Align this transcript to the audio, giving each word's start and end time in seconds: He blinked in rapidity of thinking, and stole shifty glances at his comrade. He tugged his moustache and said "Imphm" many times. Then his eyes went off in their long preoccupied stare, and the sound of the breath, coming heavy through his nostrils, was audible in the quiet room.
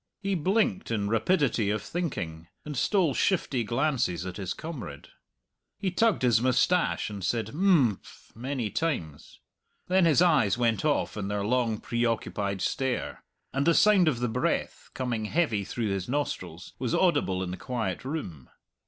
He 0.19 0.33
blinked 0.33 0.89
in 0.89 1.09
rapidity 1.09 1.69
of 1.69 1.83
thinking, 1.83 2.47
and 2.65 2.75
stole 2.75 3.13
shifty 3.13 3.63
glances 3.63 4.25
at 4.25 4.37
his 4.37 4.55
comrade. 4.55 5.09
He 5.77 5.91
tugged 5.91 6.23
his 6.23 6.41
moustache 6.41 7.11
and 7.11 7.23
said 7.23 7.49
"Imphm" 7.53 7.99
many 8.35 8.71
times. 8.71 9.41
Then 9.87 10.05
his 10.05 10.19
eyes 10.19 10.57
went 10.57 10.83
off 10.83 11.17
in 11.17 11.27
their 11.27 11.45
long 11.45 11.79
preoccupied 11.79 12.63
stare, 12.63 13.23
and 13.53 13.67
the 13.67 13.75
sound 13.75 14.07
of 14.07 14.21
the 14.21 14.27
breath, 14.27 14.89
coming 14.95 15.25
heavy 15.25 15.63
through 15.63 15.89
his 15.89 16.09
nostrils, 16.09 16.73
was 16.79 16.95
audible 16.95 17.43
in 17.43 17.51
the 17.51 17.55
quiet 17.57 18.03
room. 18.03 18.49